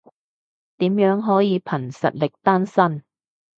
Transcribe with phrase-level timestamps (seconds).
[0.79, 3.03] 點樣可以憑實力單身？